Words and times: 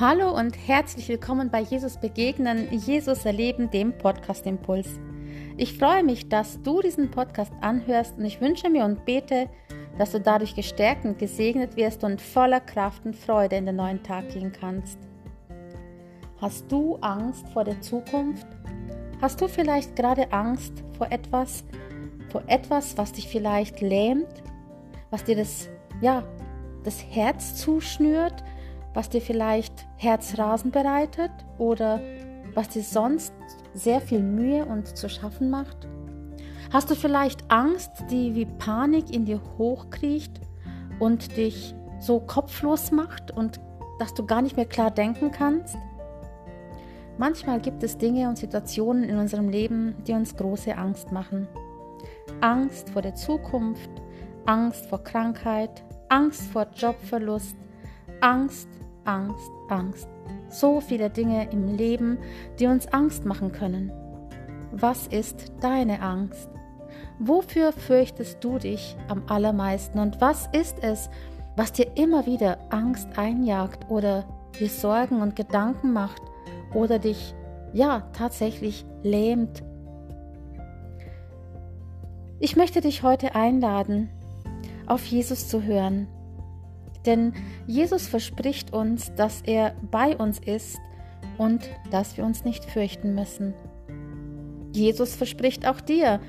Hallo 0.00 0.34
und 0.34 0.56
herzlich 0.56 1.06
willkommen 1.10 1.50
bei 1.50 1.60
Jesus 1.60 1.98
Begegnen, 1.98 2.66
Jesus 2.72 3.26
Erleben, 3.26 3.70
dem 3.70 3.92
Podcast 3.92 4.46
Impuls. 4.46 4.88
Ich 5.58 5.76
freue 5.76 6.02
mich, 6.02 6.30
dass 6.30 6.62
du 6.62 6.80
diesen 6.80 7.10
Podcast 7.10 7.52
anhörst 7.60 8.16
und 8.16 8.24
ich 8.24 8.40
wünsche 8.40 8.70
mir 8.70 8.86
und 8.86 9.04
bete, 9.04 9.50
dass 9.98 10.12
du 10.12 10.18
dadurch 10.18 10.54
gestärkt 10.54 11.04
und 11.04 11.18
gesegnet 11.18 11.76
wirst 11.76 12.04
und 12.04 12.22
voller 12.22 12.60
Kraft 12.60 13.04
und 13.04 13.14
Freude 13.14 13.56
in 13.56 13.66
den 13.66 13.76
neuen 13.76 14.02
Tag 14.02 14.30
gehen 14.30 14.50
kannst. 14.50 14.98
Hast 16.40 16.72
du 16.72 16.96
Angst 17.02 17.46
vor 17.50 17.64
der 17.64 17.78
Zukunft? 17.82 18.46
Hast 19.20 19.42
du 19.42 19.46
vielleicht 19.46 19.94
gerade 19.94 20.32
Angst 20.32 20.72
vor 20.96 21.12
etwas, 21.12 21.64
vor 22.30 22.42
etwas, 22.46 22.96
was 22.96 23.12
dich 23.12 23.28
vielleicht 23.28 23.82
lähmt, 23.82 24.42
was 25.10 25.22
dir 25.24 25.36
das, 25.36 25.68
ja, 26.00 26.24
das 26.82 27.04
Herz 27.10 27.56
zuschnürt, 27.56 28.42
was 28.94 29.08
dir 29.08 29.20
vielleicht 29.20 29.86
Herzrasen 29.96 30.70
bereitet 30.70 31.30
oder 31.58 32.00
was 32.54 32.68
dir 32.68 32.82
sonst 32.82 33.32
sehr 33.74 34.00
viel 34.00 34.20
Mühe 34.20 34.64
und 34.64 34.96
zu 34.96 35.08
schaffen 35.08 35.50
macht? 35.50 35.88
Hast 36.72 36.90
du 36.90 36.94
vielleicht 36.94 37.50
Angst, 37.50 37.90
die 38.10 38.34
wie 38.34 38.46
Panik 38.46 39.14
in 39.14 39.24
dir 39.24 39.40
hochkriecht 39.58 40.40
und 40.98 41.36
dich 41.36 41.74
so 42.00 42.20
kopflos 42.20 42.90
macht 42.90 43.30
und 43.30 43.60
dass 43.98 44.14
du 44.14 44.26
gar 44.26 44.42
nicht 44.42 44.56
mehr 44.56 44.66
klar 44.66 44.90
denken 44.90 45.30
kannst? 45.30 45.76
Manchmal 47.18 47.60
gibt 47.60 47.82
es 47.82 47.98
Dinge 47.98 48.28
und 48.28 48.38
Situationen 48.38 49.04
in 49.04 49.18
unserem 49.18 49.48
Leben, 49.48 49.94
die 50.06 50.12
uns 50.12 50.36
große 50.36 50.76
Angst 50.76 51.12
machen. 51.12 51.46
Angst 52.40 52.90
vor 52.90 53.02
der 53.02 53.14
Zukunft, 53.14 53.90
Angst 54.46 54.86
vor 54.86 55.04
Krankheit, 55.04 55.84
Angst 56.08 56.42
vor 56.50 56.66
Jobverlust, 56.74 57.56
Angst 58.20 58.68
Angst, 59.04 59.50
Angst. 59.68 60.08
So 60.48 60.80
viele 60.80 61.10
Dinge 61.10 61.50
im 61.50 61.76
Leben, 61.76 62.18
die 62.58 62.66
uns 62.66 62.86
Angst 62.88 63.24
machen 63.24 63.52
können. 63.52 63.92
Was 64.72 65.06
ist 65.06 65.52
deine 65.60 66.00
Angst? 66.00 66.48
Wofür 67.18 67.72
fürchtest 67.72 68.42
du 68.42 68.58
dich 68.58 68.96
am 69.08 69.22
allermeisten 69.26 69.98
und 69.98 70.20
was 70.20 70.48
ist 70.52 70.76
es, 70.82 71.08
was 71.56 71.72
dir 71.72 71.96
immer 71.96 72.26
wieder 72.26 72.58
Angst 72.70 73.08
einjagt 73.16 73.90
oder 73.90 74.24
dir 74.58 74.68
Sorgen 74.68 75.20
und 75.20 75.36
Gedanken 75.36 75.92
macht 75.92 76.22
oder 76.74 76.98
dich 76.98 77.34
ja 77.72 78.00
tatsächlich 78.12 78.84
lähmt? 79.02 79.62
Ich 82.40 82.56
möchte 82.56 82.80
dich 82.80 83.02
heute 83.02 83.34
einladen, 83.34 84.10
auf 84.86 85.04
Jesus 85.04 85.48
zu 85.48 85.62
hören 85.62 86.08
denn 87.06 87.32
Jesus 87.66 88.06
verspricht 88.06 88.72
uns, 88.72 89.14
dass 89.14 89.42
er 89.42 89.74
bei 89.90 90.16
uns 90.16 90.38
ist 90.38 90.78
und 91.38 91.68
dass 91.90 92.16
wir 92.16 92.24
uns 92.24 92.44
nicht 92.44 92.64
fürchten 92.64 93.14
müssen. 93.14 93.54
Jesus 94.72 95.14
verspricht 95.14 95.66
auch 95.66 95.80
dir, 95.80 96.20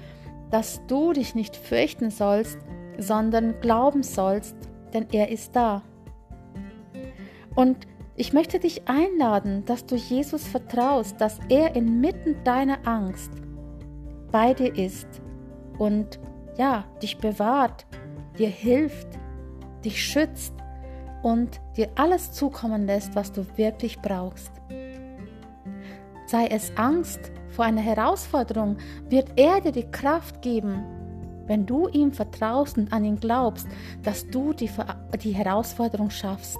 dass 0.52 0.82
du 0.88 1.14
dich 1.14 1.36
nicht 1.36 1.56
fürchten 1.56 2.10
sollst, 2.10 2.58
sondern 2.98 3.60
glauben 3.62 4.04
sollst, 4.04 4.56
denn 4.94 5.08
er 5.12 5.30
ist 5.30 5.56
da. 5.56 5.82
Und 7.56 7.88
ich 8.16 8.34
möchte 8.34 8.60
dich 8.60 8.88
einladen, 8.88 9.66
dass 9.66 9.86
du 9.86 9.96
Jesus 9.96 10.46
vertraust, 10.46 11.20
dass 11.20 11.40
er 11.50 11.76
inmitten 11.76 12.44
deiner 12.44 12.88
Angst 12.88 13.32
bei 14.32 14.54
dir 14.54 14.76
ist 14.76 15.08
und 15.80 16.20
ja, 16.58 16.86
dich 17.02 17.18
bewahrt, 17.18 17.88
dir 18.38 18.50
hilft, 18.50 19.08
dich 19.84 20.04
schützt 20.04 20.54
und 21.24 21.60
dir 21.76 21.90
alles 21.96 22.32
zukommen 22.32 22.86
lässt, 22.86 23.16
was 23.16 23.32
du 23.32 23.46
wirklich 23.56 24.00
brauchst. 24.00 24.52
Sei 26.28 26.48
es 26.48 26.72
Angst 26.78 27.32
vor 27.50 27.66
einer 27.66 27.82
Herausforderung, 27.82 28.78
wird 29.10 29.32
er 29.38 29.62
dir 29.62 29.72
die 29.72 29.90
Kraft 29.90 30.42
geben, 30.42 30.84
wenn 31.48 31.66
du 31.66 31.88
ihm 31.88 32.12
vertraust 32.12 32.78
und 32.78 32.94
an 32.94 33.06
ihn 33.06 33.20
glaubst, 33.20 33.68
dass 34.04 34.28
du 34.28 34.54
die, 34.54 34.70
die 35.22 35.32
Herausforderung 35.32 36.10
schaffst. 36.10 36.58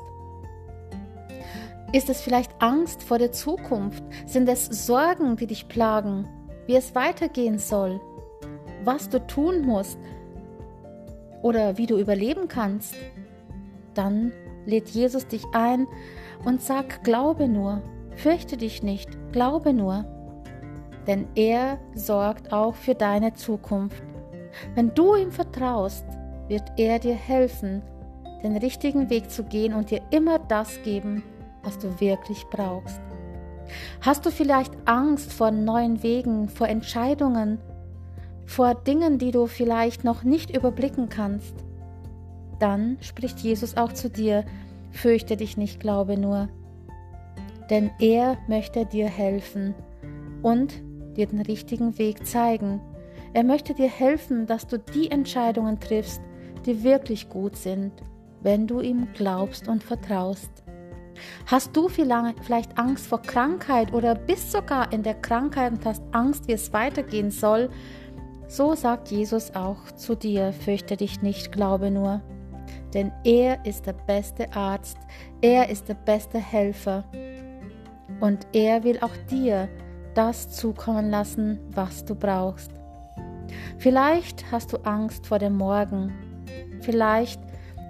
Ist 1.92 2.10
es 2.10 2.22
vielleicht 2.22 2.52
Angst 2.60 3.04
vor 3.04 3.20
der 3.20 3.32
Zukunft? 3.32 4.04
Sind 4.26 4.50
es 4.50 4.66
Sorgen, 4.66 5.36
die 5.36 5.48
dich 5.48 5.68
plagen? 5.68 6.28
Wie 6.66 6.76
es 6.76 6.96
weitergehen 6.96 7.60
soll? 7.60 8.02
Was 8.84 9.10
du 9.10 9.26
tun 9.26 9.62
musst? 9.62 10.00
Oder 11.42 11.78
wie 11.78 11.86
du 11.86 11.98
überleben 11.98 12.48
kannst? 12.48 12.96
Dann 13.94 14.32
lädt 14.66 14.90
Jesus 14.90 15.28
dich 15.28 15.44
ein 15.54 15.88
und 16.46 16.62
sag, 16.62 17.04
glaube 17.04 17.48
nur, 17.48 17.82
fürchte 18.16 18.58
dich 18.58 18.84
nicht, 18.84 19.10
glaube 19.32 19.74
nur. 19.74 20.06
Denn 21.08 21.28
er 21.36 21.80
sorgt 21.96 22.54
auch 22.54 22.76
für 22.76 22.96
deine 22.96 23.34
Zukunft. 23.34 24.04
Wenn 24.76 24.94
du 24.94 25.16
ihm 25.16 25.32
vertraust, 25.32 26.06
wird 26.48 26.64
er 26.78 27.00
dir 27.00 27.16
helfen, 27.16 27.82
den 28.44 28.58
richtigen 28.58 29.10
Weg 29.10 29.30
zu 29.32 29.44
gehen 29.44 29.74
und 29.74 29.92
dir 29.92 30.02
immer 30.12 30.40
das 30.40 30.82
geben, 30.84 31.24
was 31.64 31.78
du 31.78 32.00
wirklich 32.00 32.46
brauchst. 32.52 33.02
Hast 34.02 34.26
du 34.26 34.32
vielleicht 34.32 34.74
Angst 34.86 35.32
vor 35.32 35.52
neuen 35.52 36.04
Wegen, 36.04 36.50
vor 36.50 36.68
Entscheidungen, 36.68 37.60
vor 38.46 38.76
Dingen, 38.76 39.18
die 39.18 39.32
du 39.32 39.48
vielleicht 39.48 40.04
noch 40.04 40.24
nicht 40.24 40.56
überblicken 40.56 41.10
kannst? 41.10 41.56
Dann 42.64 42.98
spricht 43.02 43.40
Jesus 43.40 43.76
auch 43.76 43.92
zu 43.92 44.10
dir, 44.10 44.46
fürchte 44.92 45.36
dich 45.36 45.58
nicht, 45.58 45.82
glaube 45.82 46.18
nur. 46.18 46.48
Denn 47.70 47.92
er 48.00 48.38
möchte 48.48 48.86
dir 48.86 49.08
helfen 49.08 49.76
und 50.42 50.82
dir 51.18 51.28
den 51.28 51.42
richtigen 51.42 51.98
Weg 51.98 52.26
zeigen. 52.26 52.80
Er 53.34 53.44
möchte 53.44 53.74
dir 53.74 53.90
helfen, 53.90 54.46
dass 54.48 54.66
du 54.66 54.80
die 54.80 55.12
Entscheidungen 55.12 55.82
triffst, 55.82 56.22
die 56.66 56.84
wirklich 56.86 57.28
gut 57.28 57.58
sind, 57.58 57.92
wenn 58.42 58.66
du 58.66 58.80
ihm 58.80 59.10
glaubst 59.14 59.68
und 59.68 59.84
vertraust. 59.84 60.64
Hast 61.48 61.76
du 61.76 61.90
vielleicht 61.90 62.78
Angst 62.78 63.08
vor 63.08 63.22
Krankheit 63.22 63.92
oder 63.92 64.16
bist 64.16 64.54
sogar 64.54 64.94
in 64.94 65.04
der 65.04 65.16
Krankheit 65.16 65.74
und 65.74 65.86
hast 65.86 66.04
Angst, 66.14 66.48
wie 66.48 66.54
es 66.54 66.72
weitergehen 66.72 67.30
soll? 67.30 67.70
So 68.48 68.74
sagt 68.74 69.10
Jesus 69.10 69.54
auch 69.54 69.92
zu 69.92 70.16
dir, 70.16 70.54
fürchte 70.54 70.96
dich 70.96 71.22
nicht, 71.22 71.52
glaube 71.52 71.92
nur 71.92 72.22
denn 72.94 73.12
er 73.24 73.66
ist 73.66 73.86
der 73.86 73.94
beste 73.94 74.52
Arzt, 74.54 74.98
er 75.42 75.70
ist 75.70 75.90
der 75.90 75.96
beste 75.96 76.38
Helfer 76.38 77.04
und 78.20 78.46
er 78.54 78.84
will 78.84 79.00
auch 79.02 79.16
dir 79.30 79.68
das 80.14 80.52
zukommen 80.52 81.10
lassen, 81.10 81.60
was 81.74 82.06
du 82.06 82.16
brauchst. 82.16 82.72
Vielleicht 83.78 84.52
hast 84.52 84.74
du 84.74 84.78
Angst 84.84 85.28
vor 85.28 85.40
dem 85.40 85.58
Morgen, 85.58 86.14
vielleicht 86.82 87.42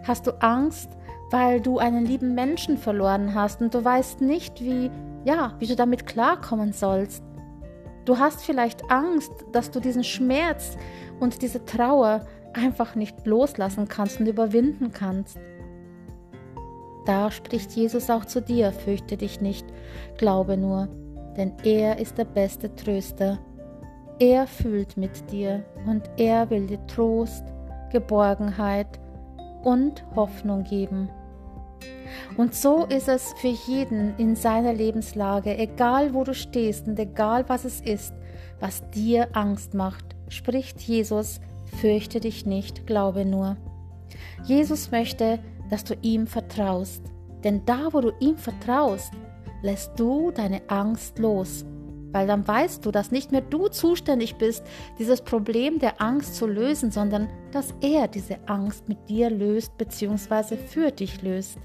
hast 0.03 0.27
du 0.27 0.31
Angst, 0.41 0.89
weil 1.31 1.61
du 1.61 1.79
einen 1.79 2.05
lieben 2.05 2.35
Menschen 2.35 2.77
verloren 2.77 3.33
hast 3.33 3.61
und 3.61 3.73
du 3.73 3.83
weißt 3.83 4.21
nicht, 4.21 4.61
wie, 4.61 4.91
ja, 5.25 5.53
wie 5.59 5.67
du 5.67 5.75
damit 5.75 6.05
klarkommen 6.05 6.73
sollst. 6.73 7.23
Du 8.05 8.19
hast 8.19 8.43
vielleicht 8.43 8.91
Angst, 8.91 9.31
dass 9.51 9.71
du 9.71 9.79
diesen 9.79 10.03
Schmerz 10.03 10.77
und 11.19 11.41
diese 11.41 11.63
Trauer 11.65 12.25
einfach 12.53 12.95
nicht 12.95 13.25
loslassen 13.25 13.87
kannst 13.87 14.19
und 14.19 14.27
überwinden 14.27 14.91
kannst. 14.91 15.37
Da 17.05 17.31
spricht 17.31 17.71
Jesus 17.71 18.09
auch 18.09 18.25
zu 18.25 18.41
dir, 18.41 18.71
fürchte 18.71 19.17
dich 19.17 19.41
nicht, 19.41 19.65
glaube 20.17 20.57
nur, 20.57 20.87
denn 21.35 21.53
er 21.63 21.99
ist 21.99 22.17
der 22.17 22.25
beste 22.25 22.73
Tröster. 22.75 23.39
Er 24.19 24.47
fühlt 24.47 24.95
mit 24.95 25.31
dir 25.31 25.65
und 25.85 26.09
er 26.17 26.49
will 26.49 26.67
dir 26.67 26.85
Trost, 26.87 27.43
Geborgenheit 27.91 28.99
und 29.63 30.03
Hoffnung 30.15 30.63
geben. 30.63 31.09
Und 32.37 32.55
so 32.55 32.85
ist 32.85 33.09
es 33.09 33.33
für 33.37 33.53
jeden 33.67 34.15
in 34.17 34.35
seiner 34.35 34.73
Lebenslage, 34.73 35.57
egal 35.57 36.13
wo 36.13 36.23
du 36.23 36.33
stehst 36.33 36.87
und 36.87 36.97
egal 36.99 37.45
was 37.47 37.65
es 37.65 37.81
ist, 37.81 38.13
was 38.59 38.87
dir 38.91 39.27
Angst 39.33 39.73
macht, 39.73 40.15
spricht 40.29 40.79
Jesus 40.81 41.39
Fürchte 41.79 42.19
dich 42.19 42.45
nicht, 42.45 42.87
glaube 42.87 43.25
nur. 43.25 43.57
Jesus 44.45 44.91
möchte, 44.91 45.39
dass 45.69 45.83
du 45.83 45.95
ihm 46.01 46.27
vertraust, 46.27 47.03
denn 47.43 47.65
da, 47.65 47.89
wo 47.91 48.01
du 48.01 48.11
ihm 48.19 48.37
vertraust, 48.37 49.11
lässt 49.61 49.99
du 49.99 50.31
deine 50.31 50.61
Angst 50.69 51.19
los, 51.19 51.65
weil 52.11 52.27
dann 52.27 52.47
weißt 52.47 52.85
du, 52.85 52.91
dass 52.91 53.11
nicht 53.11 53.31
mehr 53.31 53.41
du 53.41 53.67
zuständig 53.69 54.35
bist, 54.35 54.63
dieses 54.99 55.21
Problem 55.21 55.79
der 55.79 56.01
Angst 56.01 56.35
zu 56.35 56.45
lösen, 56.47 56.91
sondern 56.91 57.29
dass 57.51 57.73
er 57.81 58.07
diese 58.07 58.37
Angst 58.47 58.87
mit 58.87 59.09
dir 59.09 59.29
löst 59.29 59.77
bzw. 59.77 60.57
für 60.57 60.91
dich 60.91 61.21
löst. 61.21 61.57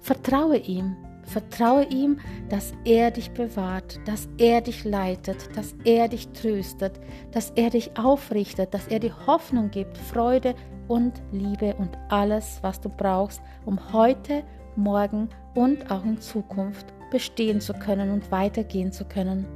Vertraue 0.00 0.58
ihm, 0.58 0.96
Vertraue 1.24 1.84
ihm, 1.84 2.18
dass 2.48 2.72
er 2.84 3.10
dich 3.10 3.30
bewahrt, 3.30 4.00
dass 4.06 4.28
er 4.38 4.60
dich 4.60 4.84
leitet, 4.84 5.56
dass 5.56 5.74
er 5.84 6.08
dich 6.08 6.28
tröstet, 6.28 7.00
dass 7.30 7.50
er 7.50 7.70
dich 7.70 7.96
aufrichtet, 7.96 8.74
dass 8.74 8.88
er 8.88 8.98
dir 8.98 9.14
Hoffnung 9.26 9.70
gibt, 9.70 9.96
Freude 9.96 10.54
und 10.88 11.22
Liebe 11.30 11.74
und 11.76 11.90
alles, 12.08 12.58
was 12.62 12.80
du 12.80 12.88
brauchst, 12.88 13.40
um 13.64 13.92
heute 13.92 14.42
morgen 14.76 15.28
und 15.54 15.90
auch 15.90 16.04
in 16.04 16.20
Zukunft 16.20 16.86
bestehen 17.10 17.60
zu 17.60 17.72
können 17.72 18.10
und 18.10 18.30
weitergehen 18.30 18.92
zu 18.92 19.04
können. 19.04 19.46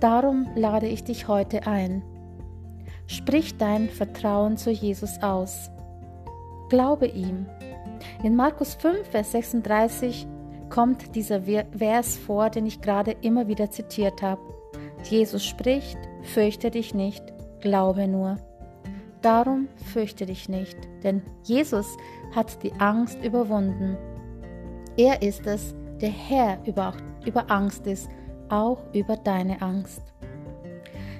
Darum 0.00 0.46
lade 0.54 0.86
ich 0.86 1.04
dich 1.04 1.28
heute 1.28 1.66
ein. 1.66 2.02
Sprich 3.06 3.56
dein 3.56 3.88
Vertrauen 3.88 4.56
zu 4.56 4.70
Jesus 4.70 5.22
aus. 5.22 5.70
Glaube 6.68 7.06
ihm. 7.06 7.46
In 8.24 8.34
Markus 8.34 8.74
5, 8.74 9.06
Vers 9.08 9.30
36 9.30 10.26
kommt 10.70 11.14
dieser 11.14 11.40
Vers 11.40 12.16
vor, 12.16 12.50
den 12.50 12.66
ich 12.66 12.80
gerade 12.80 13.12
immer 13.20 13.46
wieder 13.46 13.70
zitiert 13.70 14.22
habe. 14.22 14.42
Jesus 15.04 15.44
spricht, 15.44 15.96
fürchte 16.22 16.72
dich 16.72 16.94
nicht, 16.94 17.22
glaube 17.60 18.08
nur. 18.08 18.36
Darum 19.22 19.68
fürchte 19.92 20.26
dich 20.26 20.48
nicht, 20.48 20.76
denn 21.04 21.22
Jesus 21.44 21.96
hat 22.34 22.60
die 22.64 22.72
Angst 22.80 23.22
überwunden. 23.22 23.96
Er 24.96 25.22
ist 25.22 25.46
es, 25.46 25.76
der 26.00 26.10
Herr 26.10 26.58
über, 26.66 26.94
über 27.24 27.48
Angst 27.48 27.86
ist, 27.86 28.10
auch 28.48 28.78
über 28.92 29.16
deine 29.16 29.62
Angst. 29.62 30.02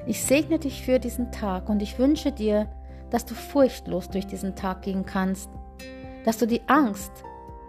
Ich 0.04 0.24
segne 0.24 0.58
dich 0.58 0.82
für 0.82 0.98
diesen 0.98 1.30
Tag 1.30 1.68
und 1.68 1.80
ich 1.80 1.96
wünsche 1.98 2.32
dir, 2.32 2.68
dass 3.10 3.24
du 3.24 3.34
furchtlos 3.34 4.08
durch 4.10 4.26
diesen 4.26 4.56
Tag 4.56 4.82
gehen 4.82 5.06
kannst, 5.06 5.48
dass 6.28 6.36
du 6.36 6.46
die 6.46 6.60
Angst, 6.66 7.25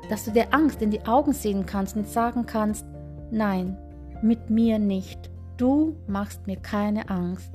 dass 0.09 0.25
du 0.25 0.31
der 0.31 0.53
Angst 0.53 0.81
in 0.81 0.91
die 0.91 1.05
Augen 1.05 1.31
sehen 1.31 1.65
kannst 1.65 1.95
und 1.95 2.05
sagen 2.05 2.45
kannst, 2.45 2.85
nein, 3.31 3.77
mit 4.21 4.49
mir 4.49 4.79
nicht, 4.79 5.31
du 5.55 5.95
machst 6.07 6.45
mir 6.45 6.57
keine 6.57 7.09
Angst. 7.09 7.53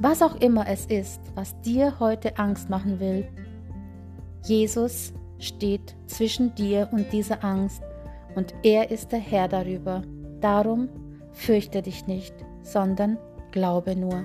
Was 0.00 0.22
auch 0.22 0.36
immer 0.36 0.66
es 0.66 0.86
ist, 0.86 1.20
was 1.34 1.60
dir 1.60 2.00
heute 2.00 2.38
Angst 2.38 2.70
machen 2.70 3.00
will, 3.00 3.28
Jesus 4.42 5.12
steht 5.38 5.94
zwischen 6.06 6.54
dir 6.54 6.88
und 6.90 7.12
dieser 7.12 7.44
Angst 7.44 7.82
und 8.34 8.54
er 8.62 8.90
ist 8.90 9.12
der 9.12 9.18
Herr 9.18 9.46
darüber. 9.46 10.00
Darum 10.40 10.88
fürchte 11.32 11.82
dich 11.82 12.06
nicht, 12.06 12.34
sondern 12.62 13.18
glaube 13.50 13.94
nur. 13.94 14.24